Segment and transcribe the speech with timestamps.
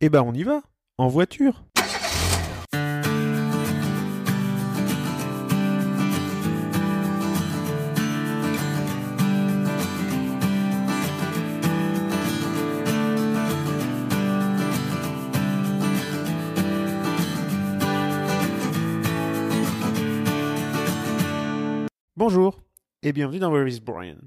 [0.00, 0.62] Eh ben on y va,
[0.96, 1.64] en voiture.
[22.16, 22.60] Bonjour
[23.02, 24.18] et bienvenue dans Where is Brian.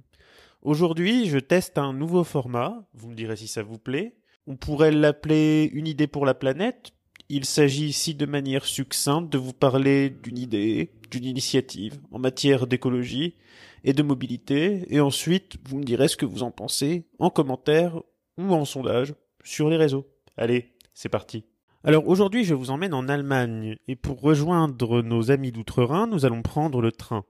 [0.63, 4.17] Aujourd'hui, je teste un nouveau format, vous me direz si ça vous plaît.
[4.47, 6.91] On pourrait l'appeler une idée pour la planète.
[7.29, 12.67] Il s'agit ici de manière succincte de vous parler d'une idée, d'une initiative en matière
[12.67, 13.35] d'écologie
[13.83, 18.01] et de mobilité, et ensuite vous me direz ce que vous en pensez en commentaire
[18.37, 20.07] ou en sondage sur les réseaux.
[20.37, 21.45] Allez, c'est parti.
[21.83, 26.41] Alors aujourd'hui je vous emmène en Allemagne, et pour rejoindre nos amis d'outre-Rhin, nous allons
[26.41, 27.25] prendre le train.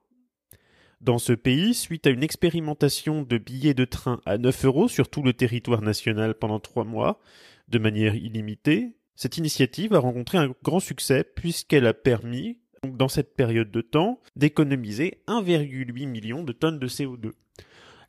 [1.02, 5.10] Dans ce pays, suite à une expérimentation de billets de train à 9 euros sur
[5.10, 7.20] tout le territoire national pendant trois mois,
[7.70, 13.36] de manière illimitée, cette initiative a rencontré un grand succès puisqu'elle a permis, dans cette
[13.36, 17.32] période de temps, d'économiser 1,8 million de tonnes de CO2.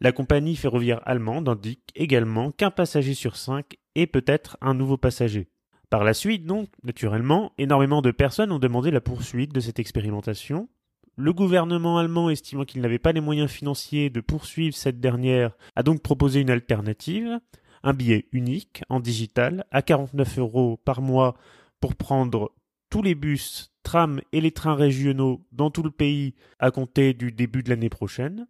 [0.03, 5.49] La compagnie ferroviaire allemande indique également qu'un passager sur cinq est peut-être un nouveau passager.
[5.89, 10.69] Par la suite, donc, naturellement, énormément de personnes ont demandé la poursuite de cette expérimentation,
[11.17, 15.83] le gouvernement allemand, estimant qu'il n'avait pas les moyens financiers de poursuivre cette dernière, a
[15.83, 17.39] donc proposé une alternative,
[17.83, 21.37] un billet unique en digital à 49 euros par mois
[21.81, 22.53] pour prendre
[22.91, 27.33] tous les bus, trams et les trains régionaux dans tout le pays à compter du
[27.33, 28.47] début de l'année prochaine.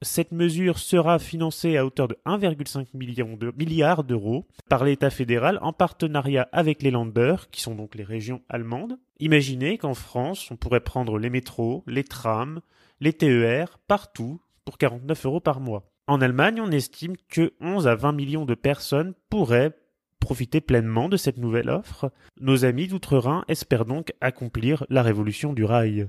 [0.00, 5.58] Cette mesure sera financée à hauteur de 1,5 million de milliards d'euros par l'État fédéral
[5.60, 8.96] en partenariat avec les Länder, qui sont donc les régions allemandes.
[9.18, 12.60] Imaginez qu'en France, on pourrait prendre les métros, les trams,
[13.00, 15.90] les TER, partout, pour 49 euros par mois.
[16.06, 19.74] En Allemagne, on estime que 11 à 20 millions de personnes pourraient
[20.20, 22.12] profiter pleinement de cette nouvelle offre.
[22.40, 26.08] Nos amis d'Outre-Rhin espèrent donc accomplir la révolution du rail.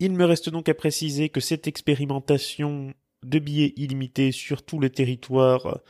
[0.00, 4.90] Il me reste donc à préciser que cette expérimentation de billets illimités sur tout le
[4.90, 5.80] territoire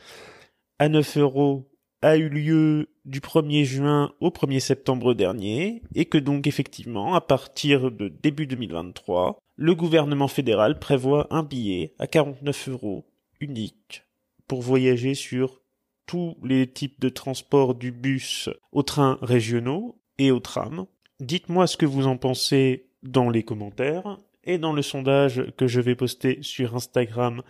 [0.79, 1.69] à 9 euros
[2.01, 7.21] a eu lieu du 1er juin au 1er septembre dernier et que donc effectivement à
[7.21, 13.05] partir de début 2023 le gouvernement fédéral prévoit un billet à 49 euros
[13.41, 14.05] unique
[14.47, 15.61] pour voyager sur
[16.07, 20.87] tous les types de transport du bus aux trains régionaux et aux trams.
[21.19, 25.81] Dites-moi ce que vous en pensez dans les commentaires et dans le sondage que je
[25.81, 27.41] vais poster sur Instagram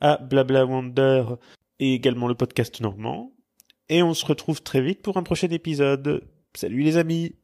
[0.00, 1.24] à BlablaWonder
[1.78, 3.32] et également le podcast normand.
[3.88, 6.24] Et on se retrouve très vite pour un prochain épisode.
[6.54, 7.34] Salut les amis